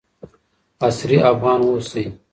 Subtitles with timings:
[0.87, 2.05] عصري افغان اوسئ.